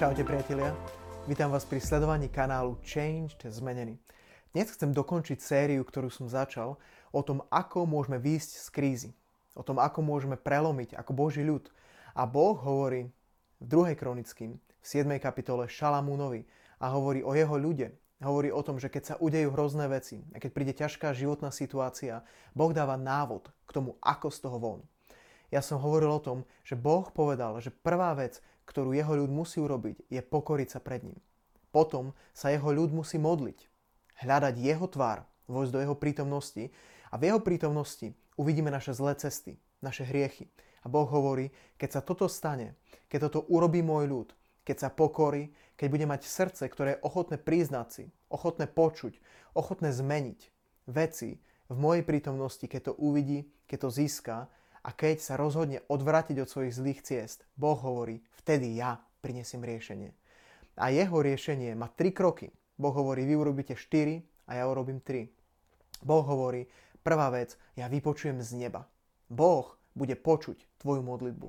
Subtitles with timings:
[0.00, 0.72] Čaute priatelia,
[1.28, 4.00] vítam vás pri sledovaní kanálu Changed Zmenený.
[4.48, 6.80] Dnes chcem dokončiť sériu, ktorú som začal,
[7.12, 9.10] o tom, ako môžeme výjsť z krízy.
[9.52, 11.68] O tom, ako môžeme prelomiť ako Boží ľud.
[12.16, 13.12] A Boh hovorí
[13.60, 13.92] v 2.
[13.92, 15.04] kronickým, v 7.
[15.20, 16.48] kapitole Šalamúnovi
[16.80, 17.92] a hovorí o jeho ľude.
[18.24, 22.24] Hovorí o tom, že keď sa udejú hrozné veci a keď príde ťažká životná situácia,
[22.56, 24.80] Boh dáva návod k tomu, ako z toho von.
[25.50, 28.38] Ja som hovoril o tom, že Boh povedal, že prvá vec,
[28.70, 31.18] ktorú jeho ľud musí urobiť, je pokoriť sa pred ním.
[31.74, 33.58] Potom sa jeho ľud musí modliť,
[34.22, 36.70] hľadať jeho tvár, vojsť do jeho prítomnosti
[37.10, 40.46] a v jeho prítomnosti uvidíme naše zlé cesty, naše hriechy.
[40.80, 42.78] A Boh hovorí, keď sa toto stane,
[43.10, 44.28] keď toto urobí môj ľud,
[44.64, 49.18] keď sa pokorí, keď bude mať srdce, ktoré je ochotné priznať si, ochotné počuť,
[49.58, 50.40] ochotné zmeniť
[50.86, 54.36] veci v mojej prítomnosti, keď to uvidí, keď to získa
[54.80, 60.16] a keď sa rozhodne odvrátiť od svojich zlých ciest, Boh hovorí, vtedy ja prinesiem riešenie.
[60.80, 62.48] A jeho riešenie má tri kroky.
[62.80, 65.28] Boh hovorí, vy urobíte 4 a ja urobím 3.
[66.00, 66.64] Boh hovorí,
[67.04, 68.88] prvá vec, ja vypočujem z neba.
[69.28, 71.48] Boh bude počuť tvoju modlitbu.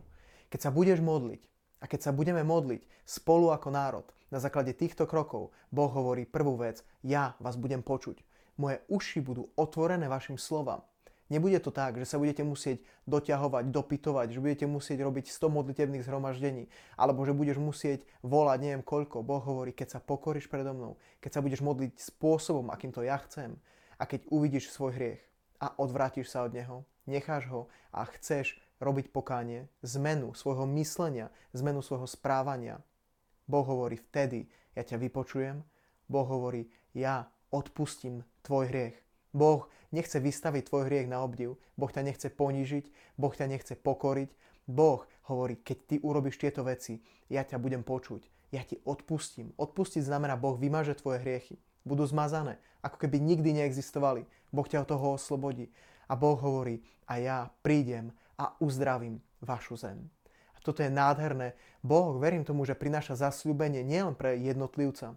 [0.52, 1.42] Keď sa budeš modliť
[1.80, 6.56] a keď sa budeme modliť spolu ako národ, na základe týchto krokov, Boh hovorí prvú
[6.56, 8.24] vec, ja vás budem počuť.
[8.60, 10.84] Moje uši budú otvorené vašim slovám.
[11.32, 16.04] Nebude to tak, že sa budete musieť doťahovať, dopytovať, že budete musieť robiť 100 modlitebných
[16.04, 16.68] zhromaždení,
[17.00, 19.24] alebo že budeš musieť volať neviem koľko.
[19.24, 23.16] Boh hovorí, keď sa pokoríš predo mnou, keď sa budeš modliť spôsobom, akým to ja
[23.24, 23.56] chcem,
[23.96, 25.24] a keď uvidíš svoj hriech
[25.64, 31.80] a odvrátiš sa od neho, necháš ho a chceš robiť pokánie, zmenu svojho myslenia, zmenu
[31.80, 32.84] svojho správania,
[33.48, 35.64] Boh hovorí, vtedy ja ťa vypočujem,
[36.12, 38.98] Boh hovorí, ja odpustím tvoj hriech.
[39.32, 44.30] Boh nechce vystaviť tvoj hriech na obdiv, Boh ťa nechce ponížiť, Boh ťa nechce pokoriť.
[44.68, 49.56] Boh hovorí, keď ty urobíš tieto veci, ja ťa budem počuť, ja ti odpustím.
[49.56, 51.56] Odpustiť znamená, Boh vymaže tvoje hriechy.
[51.88, 54.28] Budú zmazané, ako keby nikdy neexistovali.
[54.52, 55.72] Boh ťa od toho oslobodí.
[56.12, 60.12] A Boh hovorí, a ja prídem a uzdravím vašu zem.
[60.56, 61.56] A toto je nádherné.
[61.82, 65.16] Boh, verím tomu, že prináša zasľúbenie nielen pre jednotlivca,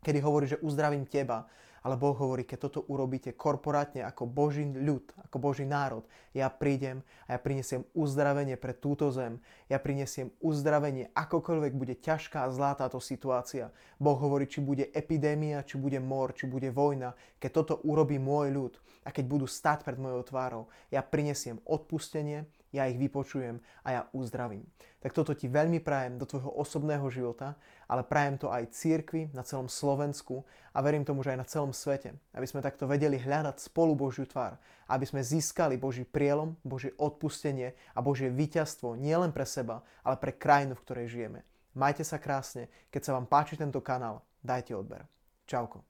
[0.00, 1.46] kedy hovorí, že uzdravím teba,
[1.80, 6.04] ale Boh hovorí, keď toto urobíte korporátne ako Boží ľud, ako Boží národ,
[6.36, 9.40] ja prídem a ja prinesiem uzdravenie pre túto zem.
[9.72, 13.72] Ja prinesiem uzdravenie, akokoľvek bude ťažká a zlá táto situácia.
[13.96, 17.16] Boh hovorí, či bude epidémia, či bude mor, či bude vojna.
[17.40, 18.72] Keď toto urobí môj ľud
[19.04, 20.62] a keď budú stať pred mojou tvárou,
[20.92, 24.66] ja prinesiem odpustenie, ja ich vypočujem a ja uzdravím.
[25.00, 27.56] Tak toto ti veľmi prajem do tvojho osobného života,
[27.90, 31.72] ale prajem to aj církvi na celom Slovensku a verím tomu, že aj na celom
[31.74, 36.94] svete, aby sme takto vedeli hľadať spolu Božiu tvár, aby sme získali Boží prielom, Božie
[37.00, 41.40] odpustenie a Božie víťazstvo nielen pre seba, ale pre krajinu, v ktorej žijeme.
[41.74, 45.06] Majte sa krásne, keď sa vám páči tento kanál, dajte odber.
[45.46, 45.89] Čauko.